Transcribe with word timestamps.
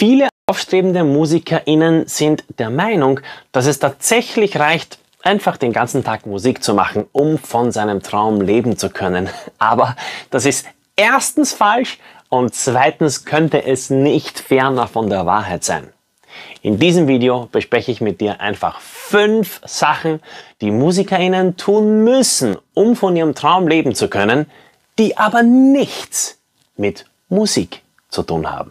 Viele 0.00 0.30
aufstrebende 0.46 1.04
MusikerInnen 1.04 2.06
sind 2.06 2.44
der 2.58 2.70
Meinung, 2.70 3.20
dass 3.52 3.66
es 3.66 3.80
tatsächlich 3.80 4.58
reicht, 4.58 4.98
einfach 5.22 5.58
den 5.58 5.74
ganzen 5.74 6.02
Tag 6.02 6.24
Musik 6.24 6.64
zu 6.64 6.72
machen, 6.72 7.04
um 7.12 7.36
von 7.36 7.70
seinem 7.70 8.02
Traum 8.02 8.40
leben 8.40 8.78
zu 8.78 8.88
können. 8.88 9.28
Aber 9.58 9.96
das 10.30 10.46
ist 10.46 10.64
erstens 10.96 11.52
falsch 11.52 11.98
und 12.30 12.54
zweitens 12.54 13.26
könnte 13.26 13.62
es 13.62 13.90
nicht 13.90 14.40
ferner 14.40 14.88
von 14.88 15.10
der 15.10 15.26
Wahrheit 15.26 15.64
sein. 15.64 15.92
In 16.62 16.78
diesem 16.78 17.06
Video 17.06 17.50
bespreche 17.52 17.92
ich 17.92 18.00
mit 18.00 18.22
dir 18.22 18.40
einfach 18.40 18.80
fünf 18.80 19.60
Sachen, 19.66 20.22
die 20.62 20.70
MusikerInnen 20.70 21.58
tun 21.58 22.04
müssen, 22.04 22.56
um 22.72 22.96
von 22.96 23.16
ihrem 23.16 23.34
Traum 23.34 23.68
leben 23.68 23.94
zu 23.94 24.08
können, 24.08 24.46
die 24.98 25.18
aber 25.18 25.42
nichts 25.42 26.38
mit 26.78 27.04
Musik 27.28 27.82
zu 28.08 28.22
tun 28.22 28.50
haben. 28.50 28.70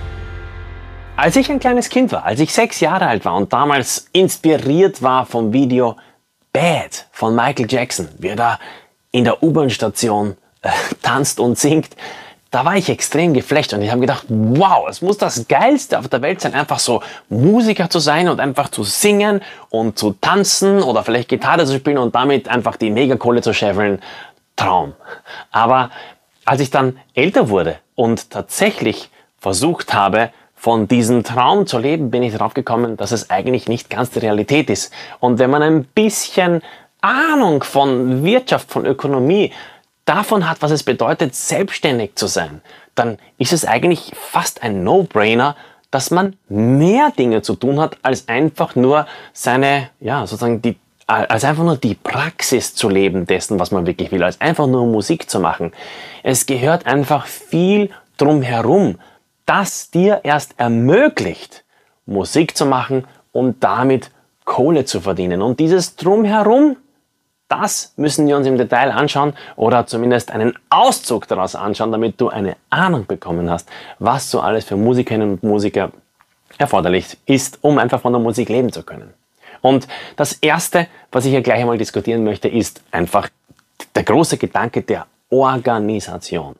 Als 1.21 1.35
ich 1.35 1.51
ein 1.51 1.59
kleines 1.59 1.89
Kind 1.89 2.11
war, 2.11 2.25
als 2.25 2.39
ich 2.39 2.51
sechs 2.51 2.79
Jahre 2.79 3.05
alt 3.05 3.25
war 3.25 3.35
und 3.35 3.53
damals 3.53 4.07
inspiriert 4.11 5.03
war 5.03 5.27
vom 5.27 5.53
Video 5.53 5.95
Bad 6.51 7.05
von 7.11 7.35
Michael 7.35 7.71
Jackson, 7.71 8.09
wie 8.17 8.29
er 8.29 8.35
da 8.35 8.59
in 9.11 9.25
der 9.25 9.43
U-Bahn-Station 9.43 10.35
äh, 10.63 10.69
tanzt 11.03 11.39
und 11.39 11.59
singt, 11.59 11.89
da 12.49 12.65
war 12.65 12.75
ich 12.75 12.89
extrem 12.89 13.35
geflecht 13.35 13.71
und 13.71 13.83
ich 13.83 13.91
habe 13.91 14.01
gedacht, 14.01 14.25
wow, 14.29 14.89
es 14.89 15.03
muss 15.03 15.19
das 15.19 15.47
Geilste 15.47 15.99
auf 15.99 16.07
der 16.07 16.23
Welt 16.23 16.41
sein, 16.41 16.55
einfach 16.55 16.79
so 16.79 17.03
Musiker 17.29 17.87
zu 17.87 17.99
sein 17.99 18.27
und 18.27 18.39
einfach 18.39 18.69
zu 18.69 18.83
singen 18.83 19.41
und 19.69 19.99
zu 19.99 20.13
tanzen 20.13 20.81
oder 20.81 21.03
vielleicht 21.03 21.29
Gitarre 21.29 21.67
zu 21.67 21.75
spielen 21.75 21.99
und 21.99 22.15
damit 22.15 22.47
einfach 22.47 22.77
die 22.77 22.89
Megakohle 22.89 23.43
zu 23.43 23.53
scheffeln. 23.53 24.01
Traum. 24.55 24.93
Aber 25.51 25.91
als 26.45 26.61
ich 26.61 26.71
dann 26.71 26.97
älter 27.13 27.49
wurde 27.49 27.77
und 27.93 28.31
tatsächlich 28.31 29.11
versucht 29.37 29.93
habe, 29.93 30.31
von 30.61 30.87
diesem 30.87 31.23
Traum 31.23 31.65
zu 31.65 31.79
leben, 31.79 32.11
bin 32.11 32.21
ich 32.21 32.33
darauf 32.33 32.53
gekommen, 32.53 32.95
dass 32.95 33.11
es 33.11 33.31
eigentlich 33.31 33.67
nicht 33.67 33.89
ganz 33.89 34.11
die 34.11 34.19
Realität 34.19 34.69
ist. 34.69 34.93
Und 35.19 35.39
wenn 35.39 35.49
man 35.49 35.63
ein 35.63 35.85
bisschen 35.85 36.61
Ahnung 37.01 37.63
von 37.63 38.23
Wirtschaft, 38.23 38.69
von 38.69 38.85
Ökonomie, 38.85 39.51
davon 40.05 40.47
hat, 40.47 40.61
was 40.61 40.69
es 40.69 40.83
bedeutet, 40.83 41.33
selbstständig 41.33 42.11
zu 42.13 42.27
sein, 42.27 42.61
dann 42.93 43.17
ist 43.39 43.53
es 43.53 43.65
eigentlich 43.65 44.11
fast 44.15 44.61
ein 44.61 44.83
No-Brainer, 44.83 45.55
dass 45.89 46.11
man 46.11 46.35
mehr 46.47 47.11
Dinge 47.17 47.41
zu 47.41 47.55
tun 47.55 47.79
hat, 47.79 47.97
als 48.03 48.27
einfach 48.27 48.75
nur 48.75 49.07
seine, 49.33 49.89
ja, 49.99 50.27
sozusagen 50.27 50.61
die, 50.61 50.77
als 51.07 51.43
einfach 51.43 51.63
nur 51.63 51.77
die 51.77 51.95
Praxis 51.95 52.75
zu 52.75 52.87
leben 52.87 53.25
dessen, 53.25 53.57
was 53.57 53.71
man 53.71 53.87
wirklich 53.87 54.11
will, 54.11 54.21
als 54.21 54.39
einfach 54.39 54.67
nur 54.67 54.85
Musik 54.85 55.27
zu 55.27 55.39
machen. 55.39 55.73
Es 56.21 56.45
gehört 56.45 56.85
einfach 56.85 57.25
viel 57.25 57.89
drumherum 58.17 58.99
das 59.51 59.91
dir 59.91 60.21
erst 60.23 60.53
ermöglicht, 60.55 61.65
Musik 62.05 62.55
zu 62.55 62.65
machen 62.65 63.05
und 63.33 63.61
damit 63.61 64.09
Kohle 64.45 64.85
zu 64.85 65.01
verdienen. 65.01 65.41
Und 65.41 65.59
dieses 65.59 65.97
Drumherum, 65.97 66.77
das 67.49 67.91
müssen 67.97 68.27
wir 68.27 68.37
uns 68.37 68.47
im 68.47 68.57
Detail 68.57 68.91
anschauen 68.91 69.33
oder 69.57 69.85
zumindest 69.85 70.31
einen 70.31 70.57
Auszug 70.69 71.27
daraus 71.27 71.55
anschauen, 71.55 71.91
damit 71.91 72.21
du 72.21 72.29
eine 72.29 72.55
Ahnung 72.69 73.07
bekommen 73.07 73.49
hast, 73.49 73.67
was 73.99 74.31
so 74.31 74.39
alles 74.39 74.63
für 74.63 74.77
Musikerinnen 74.77 75.31
und 75.31 75.43
Musiker 75.43 75.91
erforderlich 76.57 77.17
ist, 77.25 77.59
um 77.59 77.77
einfach 77.77 77.99
von 77.99 78.13
der 78.13 78.21
Musik 78.21 78.47
leben 78.47 78.71
zu 78.71 78.83
können. 78.83 79.13
Und 79.59 79.85
das 80.15 80.31
Erste, 80.31 80.87
was 81.11 81.25
ich 81.25 81.31
hier 81.31 81.41
gleich 81.41 81.59
einmal 81.59 81.77
diskutieren 81.77 82.23
möchte, 82.23 82.47
ist 82.47 82.81
einfach 82.91 83.27
der 83.95 84.03
große 84.03 84.37
Gedanke 84.37 84.81
der 84.81 85.07
Organisation. 85.29 86.55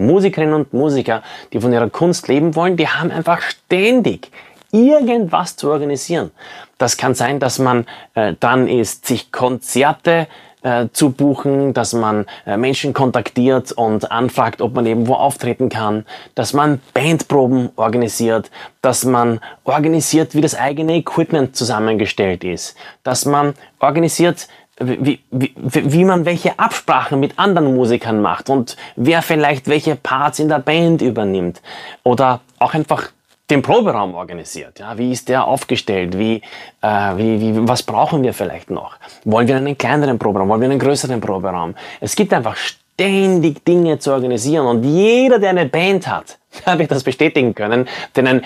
Musikerinnen 0.00 0.54
und 0.54 0.72
Musiker, 0.72 1.22
die 1.52 1.60
von 1.60 1.72
ihrer 1.72 1.90
Kunst 1.90 2.28
leben 2.28 2.56
wollen, 2.56 2.76
die 2.76 2.88
haben 2.88 3.10
einfach 3.10 3.42
ständig 3.42 4.30
irgendwas 4.72 5.56
zu 5.56 5.70
organisieren. 5.70 6.30
Das 6.78 6.96
kann 6.96 7.14
sein, 7.14 7.40
dass 7.40 7.58
man 7.58 7.86
äh, 8.14 8.34
dran 8.34 8.68
ist, 8.68 9.06
sich 9.06 9.32
Konzerte 9.32 10.28
äh, 10.62 10.88
zu 10.92 11.10
buchen, 11.10 11.72
dass 11.72 11.92
man 11.92 12.26
äh, 12.46 12.56
Menschen 12.56 12.92
kontaktiert 12.92 13.72
und 13.72 14.10
anfragt, 14.10 14.60
ob 14.60 14.74
man 14.74 14.86
irgendwo 14.86 15.14
auftreten 15.14 15.70
kann, 15.70 16.04
dass 16.34 16.52
man 16.52 16.80
Bandproben 16.92 17.70
organisiert, 17.76 18.50
dass 18.82 19.04
man 19.04 19.40
organisiert, 19.64 20.34
wie 20.34 20.42
das 20.42 20.54
eigene 20.54 20.96
Equipment 20.96 21.56
zusammengestellt 21.56 22.44
ist, 22.44 22.76
dass 23.02 23.24
man 23.24 23.54
organisiert, 23.78 24.48
wie, 24.80 25.20
wie, 25.30 25.52
wie 25.56 26.04
man 26.04 26.24
welche 26.24 26.58
Absprachen 26.58 27.20
mit 27.20 27.38
anderen 27.38 27.74
Musikern 27.74 28.22
macht 28.22 28.48
und 28.48 28.76
wer 28.96 29.22
vielleicht 29.22 29.68
welche 29.68 29.94
Parts 29.94 30.38
in 30.38 30.48
der 30.48 30.58
Band 30.58 31.02
übernimmt 31.02 31.60
oder 32.02 32.40
auch 32.58 32.74
einfach 32.74 33.10
den 33.50 33.62
Proberaum 33.62 34.14
organisiert. 34.14 34.78
Ja, 34.78 34.96
wie 34.96 35.10
ist 35.10 35.28
der 35.28 35.44
aufgestellt? 35.46 36.16
Wie, 36.16 36.40
äh, 36.82 37.16
wie, 37.16 37.40
wie, 37.40 37.68
was 37.68 37.82
brauchen 37.82 38.22
wir 38.22 38.32
vielleicht 38.32 38.70
noch? 38.70 38.96
Wollen 39.24 39.48
wir 39.48 39.56
einen 39.56 39.76
kleineren 39.76 40.18
Proberaum? 40.18 40.48
Wollen 40.48 40.60
wir 40.60 40.70
einen 40.70 40.78
größeren 40.78 41.20
Proberaum? 41.20 41.74
Es 42.00 42.14
gibt 42.14 42.32
einfach 42.32 42.56
ständig 42.56 43.64
Dinge 43.64 43.98
zu 43.98 44.12
organisieren 44.12 44.66
und 44.66 44.84
jeder, 44.84 45.38
der 45.38 45.50
eine 45.50 45.66
Band 45.66 46.06
hat, 46.06 46.38
wird 46.78 46.90
das 46.90 47.02
bestätigen 47.02 47.54
können, 47.54 47.88
denn 48.14 48.26
ein 48.26 48.42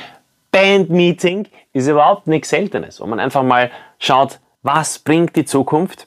Bandmeeting 0.51 1.49
ist 1.73 1.89
überhaupt 1.89 2.27
nichts 2.27 2.49
Seltenes, 2.51 3.01
wo 3.01 3.07
man 3.07 3.21
einfach 3.21 3.43
mal 3.43 3.71
schaut, 3.99 4.39
was 4.63 5.01
bringt 5.01 5.37
die 5.37 5.45
Zukunft 5.45 6.07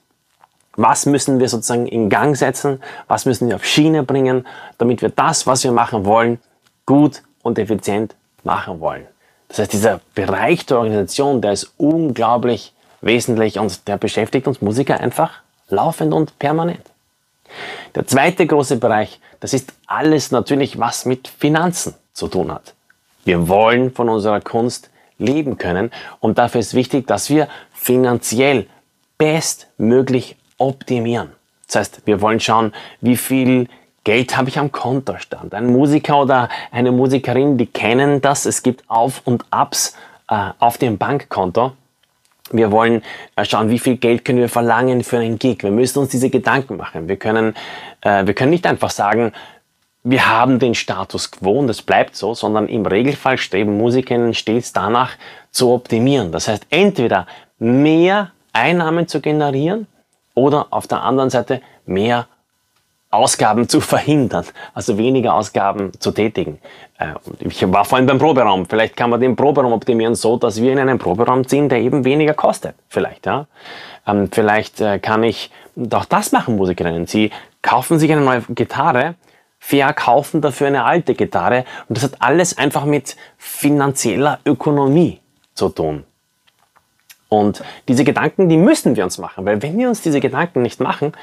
was 0.77 1.07
müssen 1.07 1.39
wir 1.39 1.49
sozusagen 1.49 1.87
in 1.87 2.09
Gang 2.09 2.37
setzen? 2.37 2.81
Was 3.07 3.25
müssen 3.25 3.49
wir 3.49 3.55
auf 3.55 3.65
Schiene 3.65 4.03
bringen, 4.03 4.47
damit 4.77 5.01
wir 5.01 5.09
das, 5.09 5.47
was 5.47 5.63
wir 5.63 5.71
machen 5.71 6.05
wollen, 6.05 6.39
gut 6.85 7.23
und 7.41 7.59
effizient 7.59 8.15
machen 8.43 8.79
wollen? 8.79 9.05
Das 9.49 9.59
heißt, 9.59 9.73
dieser 9.73 9.99
Bereich 10.13 10.65
der 10.67 10.77
Organisation, 10.77 11.41
der 11.41 11.53
ist 11.53 11.73
unglaublich 11.77 12.73
wesentlich 13.01 13.57
und 13.59 13.87
der 13.87 13.97
beschäftigt 13.97 14.47
uns 14.47 14.61
Musiker 14.61 14.99
einfach 14.99 15.41
laufend 15.67 16.13
und 16.13 16.37
permanent. 16.37 16.83
Der 17.95 18.05
zweite 18.05 18.45
große 18.45 18.77
Bereich, 18.77 19.19
das 19.39 19.53
ist 19.53 19.73
alles 19.87 20.31
natürlich, 20.31 20.79
was 20.79 21.05
mit 21.05 21.27
Finanzen 21.27 21.95
zu 22.13 22.27
tun 22.27 22.51
hat. 22.51 22.75
Wir 23.25 23.47
wollen 23.47 23.91
von 23.91 24.09
unserer 24.09 24.41
Kunst 24.41 24.89
leben 25.17 25.57
können 25.57 25.91
und 26.19 26.37
dafür 26.37 26.59
ist 26.59 26.75
wichtig, 26.75 27.07
dass 27.07 27.29
wir 27.29 27.47
finanziell 27.73 28.67
bestmöglich 29.17 30.35
optimieren. 30.57 31.31
Das 31.67 31.75
heißt, 31.75 32.01
wir 32.05 32.21
wollen 32.21 32.39
schauen, 32.39 32.73
wie 33.01 33.17
viel 33.17 33.67
Geld 34.03 34.37
habe 34.37 34.47
ich 34.47 34.57
am 34.57 34.71
Kontostand. 34.71 35.53
Ein 35.53 35.67
Musiker 35.67 36.21
oder 36.21 36.49
eine 36.71 36.91
Musikerin, 36.91 37.57
die 37.57 37.65
kennen 37.65 38.21
das. 38.21 38.45
Es 38.45 38.63
gibt 38.63 38.89
Auf 38.89 39.21
und 39.25 39.43
Abs 39.51 39.97
äh, 40.29 40.51
auf 40.59 40.77
dem 40.77 40.97
Bankkonto. 40.97 41.73
Wir 42.51 42.71
wollen 42.71 43.03
äh, 43.35 43.43
schauen, 43.43 43.69
wie 43.69 43.79
viel 43.79 43.97
Geld 43.97 44.23
können 44.23 44.39
wir 44.39 44.47
verlangen 44.47 45.03
für 45.03 45.17
einen 45.17 45.37
Gig. 45.37 45.61
Wir 45.61 45.71
müssen 45.71 45.99
uns 45.99 46.09
diese 46.09 46.29
Gedanken 46.29 46.77
machen. 46.77 47.09
Wir 47.09 47.17
können, 47.17 47.53
äh, 47.99 48.25
wir 48.25 48.33
können 48.33 48.51
nicht 48.51 48.65
einfach 48.65 48.91
sagen, 48.91 49.33
wir 50.03 50.29
haben 50.29 50.57
den 50.59 50.73
Status 50.73 51.31
quo 51.31 51.59
und 51.59 51.69
es 51.69 51.81
bleibt 51.81 52.15
so, 52.15 52.33
sondern 52.33 52.69
im 52.69 52.85
Regelfall 52.85 53.37
streben 53.37 53.77
Musikerinnen 53.77 54.33
stets 54.33 54.71
danach 54.71 55.17
zu 55.51 55.71
optimieren. 55.71 56.31
Das 56.31 56.47
heißt, 56.47 56.65
entweder 56.69 57.27
mehr 57.59 58.31
Einnahmen 58.53 59.09
zu 59.09 59.19
generieren 59.19 59.85
oder 60.37 60.67
auf 60.69 60.85
der 60.85 61.01
anderen 61.01 61.31
Seite 61.31 61.61
mehr 61.87 62.27
Ausgaben 63.09 63.67
zu 63.67 63.81
verhindern, 63.81 64.45
also 64.75 64.97
weniger 64.97 65.33
Ausgaben 65.33 65.91
zu 65.99 66.11
tätigen. 66.11 66.59
Äh, 66.99 67.13
ich 67.39 67.69
war 67.71 67.85
vorhin 67.85 68.05
beim 68.05 68.19
Proberaum. 68.19 68.67
Vielleicht 68.67 68.95
kann 68.95 69.09
man 69.09 69.19
den 69.19 69.35
Proberaum 69.35 69.73
optimieren 69.73 70.13
so, 70.13 70.37
dass 70.37 70.61
wir 70.61 70.71
in 70.71 70.79
einen 70.79 70.99
Proberaum 70.99 71.47
ziehen, 71.47 71.69
der 71.69 71.79
eben 71.79 72.05
weniger 72.05 72.35
kostet. 72.35 72.75
Vielleicht, 72.87 73.25
ja. 73.25 73.47
Ähm, 74.05 74.29
vielleicht 74.31 74.79
äh, 74.79 74.99
kann 74.99 75.23
ich 75.23 75.49
auch 75.91 76.05
das 76.05 76.31
machen, 76.31 76.55
Musikerinnen. 76.55 77.07
Sie 77.07 77.31
kaufen 77.63 77.97
sich 77.97 78.11
eine 78.11 78.21
neue 78.21 78.41
Gitarre, 78.41 79.15
verkaufen 79.57 80.41
dafür 80.41 80.67
eine 80.67 80.83
alte 80.83 81.15
Gitarre 81.15 81.65
und 81.89 81.97
das 81.97 82.03
hat 82.03 82.21
alles 82.21 82.57
einfach 82.57 82.85
mit 82.85 83.15
finanzieller 83.37 84.39
Ökonomie 84.45 85.19
zu 85.55 85.69
tun. 85.69 86.03
Und 87.29 87.63
diese 87.87 88.03
Gedanken, 88.03 88.49
die 88.49 88.57
müssen 88.57 88.95
wir 88.95 89.03
uns 89.03 89.17
machen, 89.17 89.45
weil 89.45 89.61
wenn 89.61 89.77
wir 89.77 89.89
uns 89.89 90.01
diese 90.01 90.19
Gedanken 90.19 90.61
nicht 90.61 90.79
machen, 90.79 91.13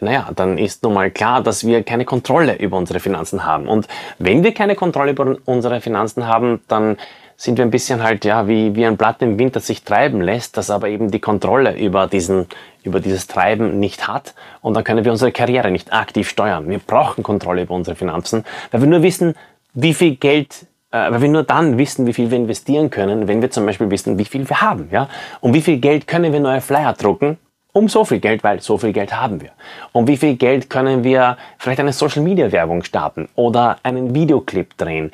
naja, 0.00 0.30
dann 0.34 0.58
ist 0.58 0.82
nun 0.84 0.94
mal 0.94 1.10
klar, 1.10 1.42
dass 1.42 1.66
wir 1.66 1.82
keine 1.82 2.04
Kontrolle 2.04 2.56
über 2.56 2.76
unsere 2.76 3.00
Finanzen 3.00 3.44
haben. 3.44 3.66
Und 3.66 3.88
wenn 4.18 4.44
wir 4.44 4.54
keine 4.54 4.76
Kontrolle 4.76 5.10
über 5.10 5.36
unsere 5.44 5.80
Finanzen 5.80 6.26
haben, 6.26 6.60
dann 6.68 6.96
sind 7.36 7.56
wir 7.56 7.64
ein 7.64 7.70
bisschen 7.70 8.02
halt, 8.02 8.24
ja, 8.24 8.48
wie, 8.48 8.74
wie 8.74 8.84
ein 8.84 8.96
Blatt 8.96 9.22
im 9.22 9.38
Wind, 9.38 9.56
das 9.56 9.66
sich 9.66 9.84
treiben 9.84 10.20
lässt, 10.20 10.56
das 10.56 10.70
aber 10.70 10.88
eben 10.88 11.10
die 11.10 11.20
Kontrolle 11.20 11.76
über, 11.76 12.06
diesen, 12.06 12.46
über 12.82 13.00
dieses 13.00 13.26
Treiben 13.26 13.78
nicht 13.78 14.08
hat. 14.08 14.34
Und 14.60 14.74
dann 14.74 14.84
können 14.84 15.04
wir 15.04 15.12
unsere 15.12 15.32
Karriere 15.32 15.70
nicht 15.70 15.92
aktiv 15.92 16.28
steuern. 16.28 16.68
Wir 16.68 16.80
brauchen 16.80 17.22
Kontrolle 17.22 17.62
über 17.62 17.74
unsere 17.74 17.96
Finanzen, 17.96 18.44
weil 18.70 18.80
wir 18.80 18.88
nur 18.88 19.02
wissen, 19.02 19.34
wie 19.74 19.94
viel 19.94 20.16
Geld 20.16 20.66
weil 20.90 21.20
wir 21.20 21.28
nur 21.28 21.42
dann 21.42 21.76
wissen, 21.78 22.06
wie 22.06 22.14
viel 22.14 22.30
wir 22.30 22.38
investieren 22.38 22.90
können, 22.90 23.28
wenn 23.28 23.42
wir 23.42 23.50
zum 23.50 23.66
Beispiel 23.66 23.90
wissen, 23.90 24.18
wie 24.18 24.24
viel 24.24 24.48
wir 24.48 24.60
haben. 24.60 24.88
Ja? 24.90 25.08
Um 25.40 25.52
wie 25.52 25.60
viel 25.60 25.78
Geld 25.78 26.06
können 26.06 26.32
wir 26.32 26.40
neue 26.40 26.60
Flyer 26.60 26.92
drucken? 26.94 27.38
Um 27.72 27.88
so 27.88 28.04
viel 28.04 28.18
Geld, 28.18 28.42
weil 28.42 28.60
so 28.60 28.78
viel 28.78 28.92
Geld 28.92 29.14
haben 29.14 29.40
wir. 29.40 29.50
Um 29.92 30.06
wie 30.06 30.16
viel 30.16 30.36
Geld 30.36 30.70
können 30.70 31.04
wir 31.04 31.36
vielleicht 31.58 31.80
eine 31.80 31.92
Social-Media-Werbung 31.92 32.82
starten 32.82 33.28
oder 33.34 33.78
einen 33.82 34.14
Videoclip 34.14 34.76
drehen? 34.78 35.12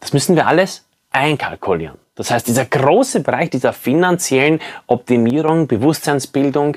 Das 0.00 0.12
müssen 0.12 0.36
wir 0.36 0.46
alles 0.46 0.86
einkalkulieren. 1.10 1.98
Das 2.14 2.30
heißt, 2.30 2.46
dieser 2.46 2.64
große 2.64 3.20
Bereich 3.20 3.50
dieser 3.50 3.72
finanziellen 3.72 4.60
Optimierung, 4.86 5.66
Bewusstseinsbildung, 5.66 6.76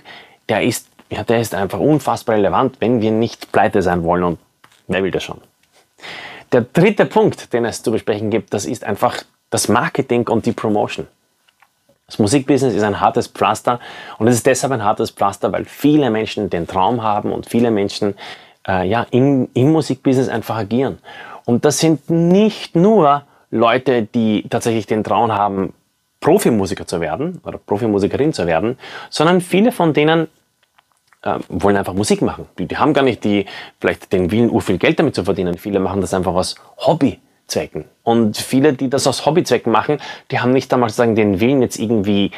der 0.50 0.64
ist, 0.64 0.88
ja, 1.10 1.24
der 1.24 1.40
ist 1.40 1.56
einfach 1.56 1.80
unfassbar 1.80 2.36
relevant, 2.36 2.78
wenn 2.80 3.02
wir 3.02 3.12
nicht 3.12 3.52
pleite 3.52 3.82
sein 3.82 4.04
wollen 4.04 4.24
und 4.24 4.40
wer 4.88 5.04
will 5.04 5.12
das 5.12 5.24
schon? 5.24 5.40
Der 6.52 6.62
dritte 6.62 7.06
Punkt, 7.06 7.54
den 7.54 7.66
es 7.66 7.84
zu 7.84 7.92
besprechen 7.92 8.30
gibt, 8.30 8.54
das 8.54 8.66
ist 8.66 8.84
einfach 8.84 9.24
das 9.50 9.68
Marketing 9.68 10.28
und 10.28 10.46
die 10.46 10.52
Promotion. 10.52 11.08
Das 12.08 12.18
Musikbusiness 12.18 12.74
ist 12.74 12.84
ein 12.84 13.00
hartes 13.00 13.28
Pflaster 13.28 13.80
und 14.18 14.28
es 14.28 14.36
ist 14.36 14.48
deshalb 14.48 14.74
ein 14.74 14.84
hartes 14.84 15.12
Pflaster, 15.12 15.52
weil 15.52 15.66
viele 15.66 16.10
Menschen 16.10 16.50
den 16.50 16.66
Traum 16.66 17.04
haben 17.04 17.32
und 17.32 17.48
viele 17.48 17.70
Menschen 17.70 18.16
äh, 18.68 18.88
ja, 18.88 19.06
im, 19.12 19.48
im 19.54 19.72
Musikbusiness 19.72 20.28
einfach 20.28 20.58
agieren. 20.58 20.98
Und 21.46 21.66
das 21.66 21.78
sind 21.78 22.10
nicht 22.10 22.76
nur 22.76 23.24
Leute, 23.52 24.04
die 24.04 24.48
tatsächlich 24.50 24.88
den 24.88 25.04
Traum 25.04 25.32
haben, 25.32 25.74
Profimusiker 26.20 26.86
zu 26.86 27.00
werden 27.00 27.42
oder 27.46 27.58
Profimusikerin 27.60 28.34
zu 28.34 28.46
werden, 28.48 28.78
sondern 29.10 29.40
viele 29.40 29.72
von 29.72 29.94
denen 29.94 30.28
äh, 31.22 31.40
wollen 31.50 31.78
einfach 31.78 31.94
Musik 31.94 32.22
machen. 32.22 32.46
Die, 32.58 32.66
die, 32.66 32.78
haben 32.78 32.94
gar 32.94 33.04
nicht 33.04 33.24
die, 33.24 33.46
vielleicht 33.80 34.12
den 34.14 34.32
Willen, 34.32 34.50
ur 34.50 34.62
viel 34.62 34.78
Geld 34.78 35.00
damit 35.00 35.16
zu 35.16 35.24
verdienen. 35.24 35.58
Viele 35.58 35.80
machen 35.80 36.02
das 36.02 36.14
einfach 36.14 36.34
aus 36.34 36.56
Hobbyzwecken. 36.78 37.86
Und 38.04 38.38
viele, 38.38 38.74
die 38.74 38.90
das 38.90 39.06
aus 39.06 39.26
Hobbyzwecken 39.26 39.72
machen, 39.72 39.98
die 40.32 40.40
haben 40.40 40.52
nicht 40.52 40.74
einmal 40.74 40.90
sagen, 40.90 41.16
den 41.16 41.40
Willen 41.40 41.62
jetzt 41.62 41.78
irgendwie 41.78 42.32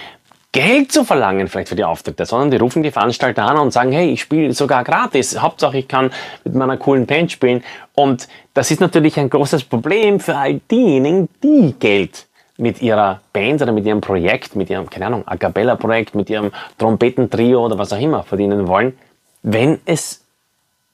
Geld 0.54 0.92
zu 0.92 1.06
verlangen 1.06 1.48
vielleicht 1.48 1.70
für 1.70 1.76
die 1.76 1.86
Auftritte, 1.86 2.26
sondern 2.26 2.52
die 2.52 2.58
rufen 2.58 2.84
die 2.84 2.92
Veranstalter 2.92 3.44
an 3.44 3.58
und 3.58 3.72
sagen, 3.72 3.94
hey, 3.94 4.10
ich 4.12 4.22
spiele 4.22 4.54
sogar 4.54 4.84
gratis, 4.84 5.40
Hauptsache 5.40 5.78
ich 5.78 5.88
kann 5.88 6.12
mit 6.44 6.56
meiner 6.56 6.76
coolen 6.76 7.06
Band 7.06 7.32
spielen. 7.32 7.64
Und 7.94 8.28
das 8.54 8.70
ist 8.70 8.82
natürlich 8.82 9.18
ein 9.18 9.30
großes 9.30 9.64
Problem 9.64 10.20
für 10.20 10.36
all 10.36 10.60
diejenigen, 10.70 11.30
die 11.42 11.74
Geld 11.80 12.28
mit 12.58 12.82
ihrer 12.82 13.22
Band 13.34 13.62
oder 13.62 13.72
mit 13.72 13.86
ihrem 13.86 14.02
Projekt, 14.02 14.56
mit 14.56 14.70
ihrem, 14.70 14.90
keine 14.90 15.08
Ahnung, 15.08 15.28
A 15.28 15.38
Cappella-Projekt, 15.38 16.16
mit 16.16 16.30
ihrem 16.30 16.52
Trompetentrio 16.78 17.66
oder 17.66 17.78
was 17.78 17.94
auch 17.94 18.00
immer 18.00 18.24
verdienen 18.24 18.68
wollen, 18.68 18.98
wenn 19.44 19.80
es 19.86 20.24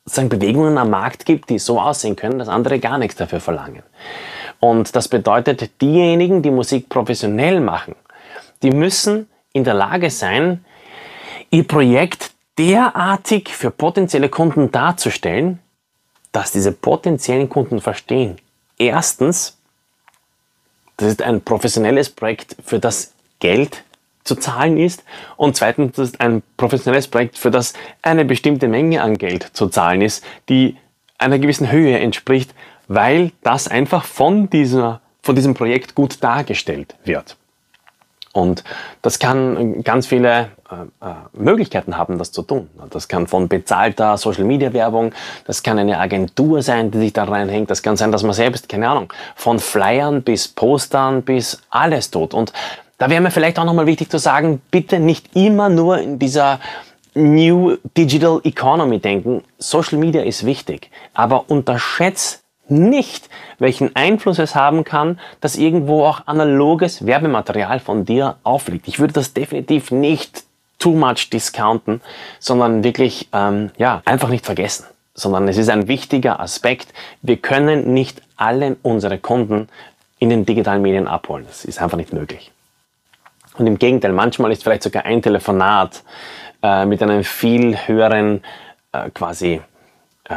sagen, 0.05 0.29
Bewegungen 0.29 0.77
am 0.77 0.89
Markt 0.89 1.25
gibt, 1.25 1.49
die 1.49 1.59
so 1.59 1.79
aussehen 1.79 2.15
können, 2.15 2.39
dass 2.39 2.47
andere 2.47 2.79
gar 2.79 2.97
nichts 2.97 3.17
dafür 3.17 3.39
verlangen. 3.39 3.83
Und 4.59 4.95
das 4.95 5.07
bedeutet, 5.07 5.81
diejenigen, 5.81 6.41
die 6.41 6.51
Musik 6.51 6.89
professionell 6.89 7.59
machen, 7.59 7.95
die 8.63 8.71
müssen 8.71 9.29
in 9.53 9.63
der 9.63 9.73
Lage 9.73 10.09
sein, 10.09 10.63
ihr 11.51 11.67
Projekt 11.67 12.31
derartig 12.57 13.49
für 13.49 13.69
potenzielle 13.69 14.29
Kunden 14.29 14.71
darzustellen, 14.71 15.59
dass 16.31 16.51
diese 16.51 16.71
potenziellen 16.71 17.49
Kunden 17.49 17.81
verstehen. 17.81 18.37
Erstens, 18.77 19.56
das 20.97 21.09
ist 21.09 21.21
ein 21.21 21.41
professionelles 21.41 22.09
Projekt, 22.09 22.55
für 22.65 22.79
das 22.79 23.13
Geld 23.39 23.83
zu 24.23 24.35
zahlen 24.35 24.77
ist. 24.77 25.03
Und 25.37 25.55
zweitens, 25.55 25.95
das 25.95 26.09
ist 26.09 26.21
ein 26.21 26.43
professionelles 26.57 27.07
Projekt, 27.07 27.37
für 27.37 27.51
das 27.51 27.73
eine 28.01 28.25
bestimmte 28.25 28.67
Menge 28.67 29.01
an 29.01 29.17
Geld 29.17 29.49
zu 29.53 29.67
zahlen 29.69 30.01
ist, 30.01 30.23
die 30.49 30.75
einer 31.17 31.39
gewissen 31.39 31.71
Höhe 31.71 31.97
entspricht, 31.97 32.53
weil 32.87 33.31
das 33.41 33.67
einfach 33.67 34.05
von, 34.05 34.49
dieser, 34.49 35.01
von 35.21 35.35
diesem 35.35 35.53
Projekt 35.53 35.95
gut 35.95 36.23
dargestellt 36.23 36.95
wird. 37.05 37.37
Und 38.37 38.63
das 39.01 39.17
kann 39.17 39.81
ganz 39.83 40.05
viele 40.05 40.49
äh, 40.69 40.75
äh, 41.03 41.13
Möglichkeiten 41.33 41.97
haben, 41.97 42.19
das 42.19 42.31
zu 42.31 42.43
tun. 42.43 42.69
Das 42.91 43.07
kann 43.07 43.25
von 43.25 43.47
bezahlter 43.47 44.15
Social-Media-Werbung, 44.15 45.11
das 45.45 45.63
kann 45.63 45.79
eine 45.79 45.97
Agentur 45.97 46.61
sein, 46.61 46.91
die 46.91 46.99
sich 46.99 47.13
da 47.13 47.23
reinhängt, 47.23 47.71
das 47.71 47.81
kann 47.81 47.97
sein, 47.97 48.11
dass 48.11 48.21
man 48.21 48.33
selbst, 48.33 48.69
keine 48.69 48.89
Ahnung, 48.89 49.11
von 49.35 49.57
Flyern 49.57 50.21
bis 50.21 50.47
Postern 50.47 51.23
bis 51.23 51.63
alles 51.71 52.11
tut. 52.11 52.35
Und 52.35 52.53
da 52.99 53.09
wäre 53.09 53.21
mir 53.21 53.31
vielleicht 53.31 53.57
auch 53.57 53.65
nochmal 53.65 53.87
wichtig 53.87 54.11
zu 54.11 54.19
sagen, 54.19 54.61
bitte 54.69 54.99
nicht 54.99 55.35
immer 55.35 55.69
nur 55.69 55.97
in 55.97 56.19
dieser 56.19 56.59
New 57.15 57.77
Digital 57.97 58.39
Economy 58.43 58.99
denken. 58.99 59.43
Social 59.57 59.97
Media 59.97 60.21
ist 60.21 60.45
wichtig, 60.45 60.91
aber 61.15 61.49
unterschätzt 61.49 62.43
nicht, 62.69 63.29
welchen 63.59 63.95
Einfluss 63.95 64.39
es 64.39 64.55
haben 64.55 64.83
kann, 64.83 65.19
dass 65.41 65.55
irgendwo 65.55 66.05
auch 66.05 66.21
analoges 66.25 67.05
Werbematerial 67.05 67.79
von 67.79 68.05
dir 68.05 68.37
aufliegt. 68.43 68.87
Ich 68.87 68.99
würde 68.99 69.13
das 69.13 69.33
definitiv 69.33 69.91
nicht 69.91 70.43
too 70.79 70.93
much 70.93 71.29
discounten, 71.31 72.01
sondern 72.39 72.83
wirklich 72.83 73.29
ähm, 73.33 73.71
ja 73.77 74.01
einfach 74.05 74.29
nicht 74.29 74.45
vergessen. 74.45 74.85
Sondern 75.13 75.47
es 75.47 75.57
ist 75.57 75.69
ein 75.69 75.87
wichtiger 75.87 76.39
Aspekt. 76.39 76.93
Wir 77.21 77.37
können 77.37 77.93
nicht 77.93 78.21
alle 78.35 78.77
unsere 78.83 79.17
Kunden 79.17 79.67
in 80.19 80.29
den 80.29 80.45
digitalen 80.45 80.81
Medien 80.81 81.07
abholen. 81.07 81.45
Das 81.47 81.65
ist 81.65 81.81
einfach 81.81 81.97
nicht 81.97 82.13
möglich. 82.13 82.51
Und 83.57 83.65
im 83.65 83.79
Gegenteil, 83.79 84.13
manchmal 84.13 84.51
ist 84.51 84.63
vielleicht 84.63 84.83
sogar 84.83 85.05
ein 85.05 85.21
Telefonat 85.21 86.03
äh, 86.61 86.85
mit 86.85 87.01
einem 87.01 87.23
viel 87.23 87.75
höheren 87.87 88.43
äh, 88.91 89.09
quasi 89.09 89.61
äh, 90.25 90.35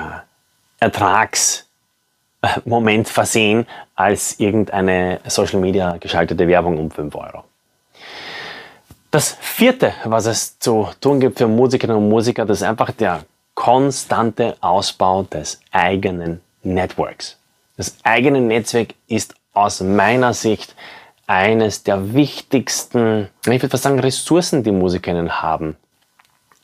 Ertrags 0.79 1.67
Moment 2.65 3.09
versehen 3.09 3.67
als 3.95 4.41
irgendeine 4.41 5.21
Social 5.27 5.61
Media 5.61 5.97
geschaltete 5.99 6.47
Werbung 6.49 6.79
um 6.79 6.91
5 6.91 7.15
Euro. 7.15 7.45
Das 9.11 9.37
vierte, 9.41 9.93
was 10.05 10.27
es 10.27 10.59
zu 10.59 10.89
tun 11.01 11.21
gibt 11.21 11.39
für 11.39 11.49
Musikerinnen 11.49 12.03
und 12.03 12.09
Musiker, 12.09 12.47
das 12.47 12.59
ist 12.59 12.63
einfach 12.63 12.93
der 12.93 13.25
konstante 13.55 14.57
Ausbau 14.61 15.25
des 15.25 15.61
eigenen 15.73 16.41
Networks. 16.63 17.37
Das 17.77 17.97
eigene 18.05 18.41
Netzwerk 18.41 18.95
ist 19.09 19.35
aus 19.53 19.81
meiner 19.81 20.33
Sicht 20.33 20.75
eines 21.27 21.83
der 21.83 22.15
wichtigsten, 22.15 23.29
ich 23.43 23.49
würde 23.49 23.69
fast 23.69 23.83
sagen, 23.83 24.01
Ressourcen, 24.01 24.63
die 24.63 24.73
Musikerinnen 24.73 25.43
haben. 25.43 25.77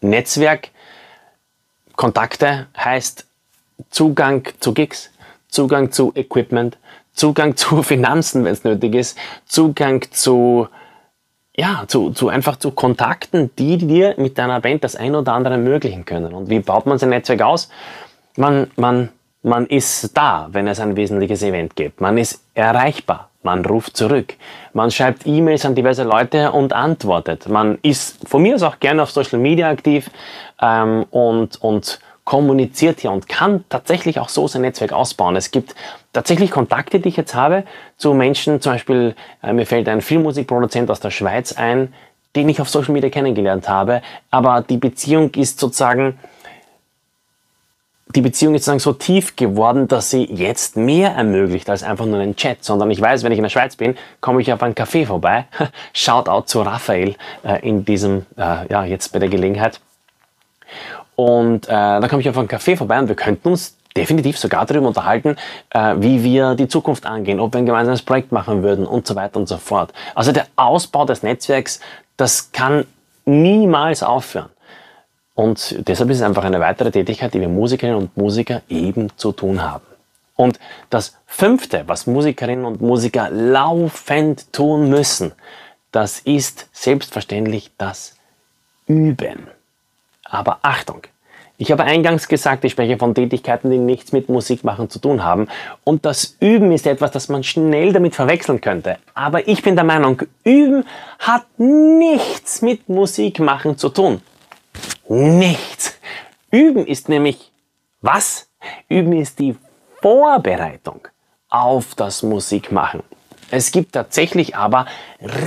Netzwerk, 0.00 0.70
Kontakte 1.96 2.67
heißt 2.77 3.27
Zugang 3.91 4.48
zu 4.60 4.72
Gigs, 4.72 5.10
Zugang 5.56 5.91
zu 5.91 6.13
Equipment, 6.15 6.77
Zugang 7.15 7.56
zu 7.56 7.82
Finanzen, 7.93 8.44
wenn 8.44 8.53
es 8.53 8.63
nötig 8.63 8.94
ist, 8.94 9.19
Zugang 9.46 10.05
zu, 10.10 10.69
ja, 11.56 11.84
zu, 11.86 12.10
zu 12.10 12.29
einfach 12.29 12.56
zu 12.56 12.72
Kontakten, 12.72 13.51
die 13.58 13.79
dir 13.79 14.15
mit 14.19 14.36
deiner 14.36 14.60
Band 14.60 14.84
das 14.84 14.96
ein 14.96 15.15
oder 15.15 15.32
andere 15.32 15.55
ermöglichen 15.55 16.05
können. 16.05 16.34
Und 16.34 16.51
wie 16.51 16.60
baut 16.60 16.84
man 16.84 16.98
sein 16.98 17.08
Netzwerk 17.08 17.41
aus? 17.41 17.70
Man, 18.36 18.70
man, 18.77 19.08
man 19.43 19.65
ist 19.67 20.15
da, 20.15 20.48
wenn 20.53 20.69
es 20.69 20.79
ein 20.79 20.94
wesentliches 20.94 21.43
Event 21.43 21.75
gibt. 21.75 22.03
Man 22.03 22.19
ist 22.19 22.43
erreichbar. 22.53 23.31
Man 23.43 23.65
ruft 23.65 23.96
zurück. 23.96 24.34
Man 24.75 24.91
schreibt 24.91 25.25
E-Mails 25.25 25.65
an 25.65 25.75
diverse 25.75 26.03
Leute 26.03 26.51
und 26.51 26.72
antwortet. 26.72 27.48
Man 27.48 27.79
ist 27.81 28.29
von 28.29 28.43
mir 28.43 28.56
aus 28.56 28.63
auch 28.65 28.81
gerne 28.81 29.03
auf 29.05 29.10
Social 29.10 29.39
Media 29.39 29.70
aktiv 29.70 30.10
ähm, 30.60 31.06
und, 31.10 31.63
und 31.63 32.01
kommuniziert 32.26 33.00
hier 33.00 33.12
und 33.12 33.28
kann 33.28 33.64
tatsächlich 33.68 34.18
auch 34.18 34.28
so 34.28 34.48
sein 34.48 34.62
Netzwerk 34.62 34.92
ausbauen. 34.92 35.36
Es 35.36 35.52
gibt 35.52 35.74
tatsächlich 36.12 36.50
Kontakte, 36.50 37.00
die 37.00 37.08
ich 37.08 37.16
jetzt 37.16 37.34
habe 37.34 37.64
zu 37.96 38.12
Menschen, 38.12 38.60
zum 38.60 38.72
Beispiel 38.72 39.14
äh, 39.42 39.52
mir 39.52 39.64
fällt 39.64 39.88
ein 39.88 40.02
Filmmusikproduzent 40.02 40.90
aus 40.90 41.00
der 41.00 41.12
Schweiz 41.12 41.52
ein, 41.52 41.94
den 42.34 42.48
ich 42.48 42.60
auf 42.60 42.68
Social 42.68 42.92
Media 42.92 43.08
kennengelernt 43.08 43.68
habe, 43.68 44.02
aber 44.30 44.60
die 44.68 44.76
Beziehung 44.76 45.32
ist 45.34 45.58
sozusagen 45.58 46.18
die 48.14 48.20
Beziehung 48.22 48.54
ist 48.54 48.64
sozusagen 48.64 48.80
so 48.80 48.92
tief 48.92 49.36
geworden, 49.36 49.88
dass 49.88 50.10
sie 50.10 50.24
jetzt 50.24 50.76
mehr 50.76 51.12
ermöglicht 51.12 51.68
als 51.68 51.82
einfach 51.82 52.06
nur 52.06 52.18
einen 52.18 52.36
Chat, 52.36 52.64
sondern 52.64 52.90
ich 52.90 53.00
weiß, 53.00 53.24
wenn 53.24 53.32
ich 53.32 53.38
in 53.38 53.42
der 53.42 53.50
Schweiz 53.50 53.76
bin, 53.76 53.96
komme 54.20 54.40
ich 54.40 54.52
auf 54.52 54.62
ein 54.62 54.74
Café 54.74 55.06
vorbei. 55.06 55.46
Shoutout 55.92 56.46
zu 56.46 56.62
Raphael 56.62 57.16
äh, 57.44 57.66
in 57.66 57.84
diesem, 57.84 58.26
äh, 58.36 58.70
ja, 58.70 58.84
jetzt 58.84 59.12
bei 59.12 59.18
der 59.18 59.28
Gelegenheit. 59.28 59.80
Und 61.17 61.67
äh, 61.67 61.70
dann 61.70 62.08
komme 62.08 62.20
ich 62.20 62.29
auf 62.29 62.39
einen 62.39 62.49
Café 62.49 62.77
vorbei 62.77 62.99
und 62.99 63.08
wir 63.08 63.17
könnten 63.17 63.49
uns 63.49 63.77
definitiv 63.96 64.39
sogar 64.39 64.67
darüber 64.67 64.89
unterhalten, 64.89 65.37
äh, 65.70 65.94
wie 65.99 66.23
wir 66.23 66.55
die 66.55 66.69
Zukunft 66.69 67.06
angehen, 67.06 67.41
ob 67.41 67.55
wir 67.55 67.58
ein 67.58 67.67
gemeinsames 67.67 68.03
Projekt 68.03 68.31
machen 68.31 68.63
würden 68.63 68.87
und 68.87 69.06
so 69.06 69.17
weiter 69.17 69.41
und 69.41 69.49
so 69.49 69.56
fort. 69.56 69.93
Also 70.15 70.32
der 70.32 70.46
Ausbau 70.56 71.06
des 71.06 71.23
Netzwerks, 71.23 71.81
das 72.17 72.53
kann 72.53 72.87
niemals 73.25 74.03
aufhören. 74.03 74.51
Und 75.35 75.77
deshalb 75.87 76.11
ist 76.11 76.19
es 76.19 76.23
einfach 76.23 76.44
eine 76.44 76.61
weitere 76.61 76.91
Tätigkeit, 76.91 77.35
die 77.35 77.41
wir 77.41 77.49
Musikerinnen 77.49 77.99
und 77.99 78.17
Musiker 78.17 78.63
eben 78.69 79.11
zu 79.17 79.32
tun 79.32 79.63
haben. 79.63 79.85
Und 80.35 80.58
das 80.91 81.17
fünfte, 81.27 81.85
was 81.87 82.06
Musikerinnen 82.06 82.65
und 82.65 82.81
Musiker 82.81 83.31
laufend 83.31 84.53
tun 84.53 84.89
müssen, 84.89 85.32
das 85.93 86.20
ist 86.20 86.69
selbstverständlich 86.73 87.70
das 87.79 88.17
Üben. 88.87 89.49
Aber 90.28 90.58
Achtung, 90.62 91.02
ich 91.58 91.72
habe 91.72 91.84
eingangs 91.84 92.28
gesagt, 92.28 92.64
ich 92.64 92.72
spreche 92.72 92.98
von 92.98 93.14
Tätigkeiten, 93.14 93.70
die 93.70 93.78
nichts 93.78 94.12
mit 94.12 94.28
Musikmachen 94.28 94.90
zu 94.90 94.98
tun 94.98 95.24
haben. 95.24 95.48
Und 95.84 96.04
das 96.04 96.36
Üben 96.40 96.70
ist 96.70 96.86
etwas, 96.86 97.12
das 97.12 97.28
man 97.28 97.42
schnell 97.42 97.92
damit 97.92 98.14
verwechseln 98.14 98.60
könnte. 98.60 98.98
Aber 99.14 99.48
ich 99.48 99.62
bin 99.62 99.74
der 99.74 99.84
Meinung, 99.84 100.22
Üben 100.44 100.84
hat 101.18 101.46
nichts 101.58 102.60
mit 102.60 102.88
Musikmachen 102.88 103.78
zu 103.78 103.88
tun. 103.88 104.20
Nichts. 105.08 105.98
Üben 106.50 106.86
ist 106.86 107.08
nämlich 107.08 107.50
was? 108.02 108.48
Üben 108.88 109.14
ist 109.14 109.38
die 109.38 109.56
Vorbereitung 110.02 111.08
auf 111.48 111.94
das 111.94 112.22
Musikmachen. 112.22 113.02
Es 113.50 113.70
gibt 113.70 113.92
tatsächlich 113.92 114.56
aber 114.56 114.86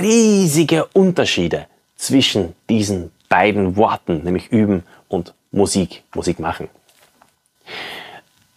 riesige 0.00 0.86
Unterschiede 0.92 1.66
zwischen 1.94 2.54
diesen 2.68 3.12
beiden 3.30 3.76
Worten, 3.76 4.22
nämlich 4.24 4.52
üben 4.52 4.84
und 5.08 5.32
Musik, 5.52 6.02
Musik 6.14 6.38
machen. 6.38 6.68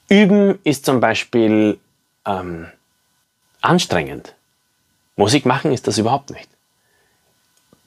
Üben 0.09 0.59
ist 0.65 0.85
zum 0.85 0.99
Beispiel 0.99 1.79
ähm, 2.25 2.67
anstrengend. 3.61 4.35
Musik 5.15 5.45
machen 5.45 5.71
ist 5.71 5.87
das 5.87 5.97
überhaupt 5.97 6.31
nicht. 6.31 6.49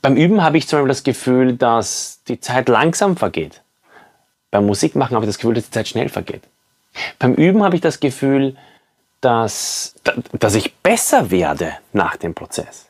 Beim 0.00 0.16
Üben 0.16 0.42
habe 0.42 0.56
ich 0.56 0.68
zum 0.68 0.78
Beispiel 0.78 0.88
das 0.88 1.02
Gefühl, 1.02 1.56
dass 1.56 2.20
die 2.28 2.40
Zeit 2.40 2.68
langsam 2.68 3.16
vergeht. 3.16 3.60
Beim 4.50 4.66
Musikmachen 4.66 5.16
habe 5.16 5.24
ich 5.24 5.28
das 5.28 5.38
Gefühl, 5.38 5.54
dass 5.54 5.64
die 5.64 5.72
Zeit 5.72 5.88
schnell 5.88 6.08
vergeht. 6.08 6.42
Beim 7.18 7.34
Üben 7.34 7.62
habe 7.62 7.74
ich 7.74 7.82
das 7.82 8.00
Gefühl, 8.00 8.56
dass, 9.20 9.94
dass 10.38 10.54
ich 10.54 10.74
besser 10.76 11.30
werde 11.30 11.74
nach 11.92 12.16
dem 12.16 12.34
Prozess. 12.34 12.86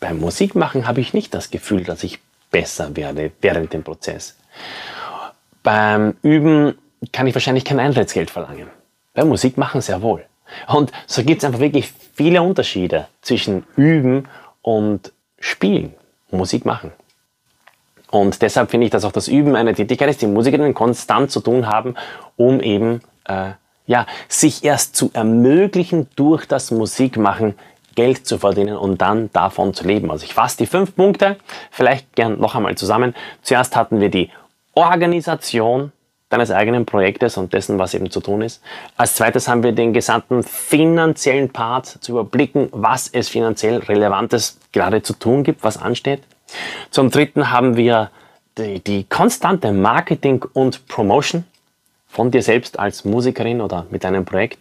Beim 0.00 0.18
Musikmachen 0.18 0.86
habe 0.86 1.00
ich 1.00 1.14
nicht 1.14 1.34
das 1.34 1.50
Gefühl, 1.50 1.82
dass 1.82 2.04
ich 2.04 2.20
besser 2.54 2.94
werde 2.94 3.32
während 3.40 3.72
dem 3.72 3.82
Prozess. 3.82 4.36
Beim 5.64 6.14
Üben 6.22 6.78
kann 7.12 7.26
ich 7.26 7.34
wahrscheinlich 7.34 7.64
kein 7.64 7.80
Eintrittsgeld 7.80 8.30
verlangen. 8.30 8.68
Beim 9.12 9.28
Musikmachen 9.28 9.80
sehr 9.80 10.00
wohl. 10.02 10.24
Und 10.68 10.92
so 11.06 11.24
gibt 11.24 11.42
es 11.42 11.44
einfach 11.44 11.58
wirklich 11.58 11.92
viele 12.14 12.42
Unterschiede 12.42 13.08
zwischen 13.22 13.64
Üben 13.74 14.28
und 14.62 15.12
Spielen, 15.40 15.94
Musik 16.30 16.64
machen. 16.64 16.92
Und 18.12 18.40
deshalb 18.40 18.70
finde 18.70 18.84
ich, 18.86 18.92
dass 18.92 19.04
auch 19.04 19.10
das 19.10 19.26
Üben 19.26 19.56
eine 19.56 19.74
Tätigkeit 19.74 20.08
ist, 20.08 20.22
die 20.22 20.28
Musikerinnen 20.28 20.74
konstant 20.74 21.32
zu 21.32 21.40
tun 21.40 21.66
haben, 21.66 21.96
um 22.36 22.60
eben 22.60 23.00
äh, 23.24 23.50
ja, 23.86 24.06
sich 24.28 24.62
erst 24.62 24.94
zu 24.94 25.10
ermöglichen, 25.12 26.06
durch 26.14 26.46
das 26.46 26.70
Musikmachen 26.70 27.56
Geld 27.94 28.26
zu 28.26 28.38
verdienen 28.38 28.76
und 28.76 29.00
dann 29.00 29.30
davon 29.32 29.74
zu 29.74 29.86
leben. 29.86 30.10
Also 30.10 30.24
ich 30.24 30.34
fasse 30.34 30.58
die 30.58 30.66
fünf 30.66 30.94
Punkte 30.94 31.36
vielleicht 31.70 32.14
gern 32.14 32.38
noch 32.40 32.54
einmal 32.54 32.76
zusammen. 32.76 33.14
Zuerst 33.42 33.76
hatten 33.76 34.00
wir 34.00 34.10
die 34.10 34.30
Organisation 34.74 35.92
deines 36.28 36.50
eigenen 36.50 36.84
Projektes 36.84 37.36
und 37.36 37.52
dessen, 37.52 37.78
was 37.78 37.94
eben 37.94 38.10
zu 38.10 38.20
tun 38.20 38.42
ist. 38.42 38.60
Als 38.96 39.14
zweites 39.14 39.46
haben 39.46 39.62
wir 39.62 39.72
den 39.72 39.92
gesamten 39.92 40.42
finanziellen 40.42 41.50
Part 41.50 41.86
zu 41.86 42.12
überblicken, 42.12 42.68
was 42.72 43.08
es 43.08 43.28
finanziell 43.28 43.78
Relevantes 43.78 44.58
gerade 44.72 45.02
zu 45.02 45.12
tun 45.12 45.44
gibt, 45.44 45.62
was 45.62 45.76
ansteht. 45.76 46.22
Zum 46.90 47.10
Dritten 47.10 47.50
haben 47.50 47.76
wir 47.76 48.10
die, 48.58 48.80
die 48.80 49.04
konstante 49.04 49.72
Marketing 49.72 50.44
und 50.52 50.86
Promotion 50.88 51.44
von 52.08 52.30
dir 52.30 52.42
selbst 52.42 52.78
als 52.78 53.04
Musikerin 53.04 53.60
oder 53.60 53.86
mit 53.90 54.04
deinem 54.04 54.24
Projekt. 54.24 54.58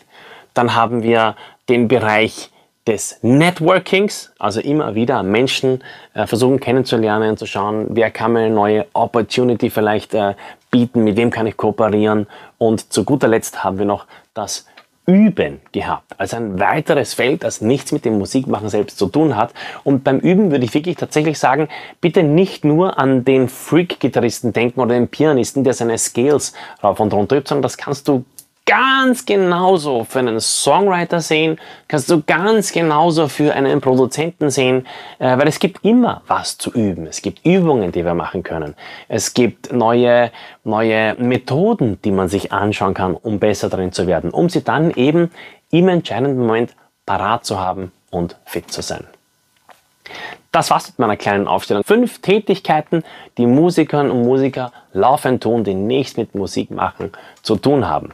Dann 0.53 0.75
haben 0.75 1.03
wir 1.03 1.35
den 1.69 1.87
Bereich 1.87 2.51
des 2.87 3.19
Networkings, 3.21 4.33
also 4.39 4.59
immer 4.59 4.95
wieder 4.95 5.23
Menschen 5.23 5.83
äh, 6.13 6.27
versuchen 6.27 6.59
kennenzulernen, 6.59 7.37
zu 7.37 7.45
schauen, 7.45 7.87
wer 7.89 8.11
kann 8.11 8.33
mir 8.33 8.39
eine 8.39 8.53
neue 8.53 8.85
Opportunity 8.93 9.69
vielleicht 9.69 10.13
äh, 10.13 10.35
bieten, 10.69 11.03
mit 11.03 11.15
wem 11.15 11.29
kann 11.29 11.47
ich 11.47 11.55
kooperieren. 11.55 12.27
Und 12.57 12.91
zu 12.91 13.05
guter 13.05 13.27
Letzt 13.27 13.63
haben 13.63 13.77
wir 13.77 13.85
noch 13.85 14.05
das 14.33 14.65
Üben 15.05 15.59
gehabt, 15.73 16.17
als 16.17 16.33
ein 16.33 16.59
weiteres 16.59 17.13
Feld, 17.13 17.43
das 17.43 17.59
nichts 17.59 17.91
mit 17.91 18.05
dem 18.05 18.17
Musikmachen 18.17 18.69
selbst 18.69 18.97
zu 18.97 19.07
tun 19.07 19.35
hat. 19.35 19.53
Und 19.83 20.05
beim 20.05 20.19
Üben 20.19 20.49
würde 20.49 20.63
ich 20.63 20.73
wirklich 20.73 20.95
tatsächlich 20.95 21.39
sagen, 21.39 21.67
bitte 21.99 22.23
nicht 22.23 22.63
nur 22.63 22.97
an 22.97 23.25
den 23.25 23.49
Freak-Gitarristen 23.49 24.53
denken 24.53 24.79
oder 24.79 24.93
den 24.93 25.09
Pianisten, 25.09 25.65
der 25.65 25.73
seine 25.73 25.97
Scales 25.97 26.53
rauf 26.81 27.01
und 27.01 27.13
runter 27.13 27.35
übt, 27.35 27.49
sondern 27.49 27.63
das 27.63 27.77
kannst 27.77 28.07
du 28.07 28.23
ganz 28.65 29.25
genauso 29.25 30.03
für 30.05 30.20
einen 30.20 30.39
Songwriter 30.39 31.20
sehen, 31.20 31.60
kannst 31.88 32.10
du 32.10 32.22
ganz 32.22 32.72
genauso 32.72 33.27
für 33.27 33.53
einen 33.53 33.82
Produzenten 33.82 34.50
sehen, 34.50 34.88
äh, 35.20 35.38
weil 35.38 35.48
es 35.48 35.60
gibt 35.60 35.84
immer 35.84 36.22
was 36.27 36.58
zu 36.58 36.72
üben. 36.72 37.05
Es 37.05 37.22
gibt 37.22 37.46
Übungen, 37.46 37.91
die 37.91 38.05
wir 38.05 38.13
machen 38.13 38.43
können. 38.43 38.75
Es 39.08 39.34
gibt 39.34 39.74
neue, 39.74 40.32
neue 40.63 41.15
Methoden, 41.15 42.00
die 42.03 42.12
man 42.12 42.29
sich 42.29 42.51
anschauen 42.51 42.93
kann, 42.93 43.15
um 43.15 43.39
besser 43.39 43.70
darin 43.70 43.91
zu 43.91 44.08
werden, 44.08 44.32
um 44.32 44.50
sie 44.50 44.63
dann 44.63 44.91
eben 44.91 45.32
im 45.72 45.89
entscheidenden 45.89 46.39
Moment 46.39 46.74
parat 47.05 47.46
zu 47.46 47.60
haben 47.60 47.91
und 48.12 48.38
fit 48.46 48.72
zu 48.72 48.82
sein. 48.82 49.05
Das 50.51 50.70
war's 50.70 50.88
mit 50.88 51.00
meiner 51.00 51.17
kleinen 51.17 51.48
Aufstellung. 51.48 51.84
Fünf 51.84 52.22
Tätigkeiten, 52.22 53.03
die 53.38 53.48
Musikerinnen 53.48 54.12
und 54.12 54.22
Musiker 54.22 54.72
laufend 54.93 55.41
tun, 55.41 55.63
die 55.63 55.74
nichts 55.74 56.15
mit 56.15 56.36
Musik 56.36 56.70
machen 56.70 57.12
zu 57.41 57.55
tun 57.55 57.88
haben. 57.88 58.13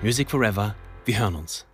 Music 0.00 0.30
Forever. 0.30 0.76
Wir 1.04 1.18
hören 1.18 1.34
uns. 1.34 1.67